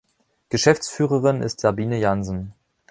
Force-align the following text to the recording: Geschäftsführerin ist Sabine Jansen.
Geschäftsführerin 0.49 1.43
ist 1.43 1.59
Sabine 1.59 1.99
Jansen. 1.99 2.55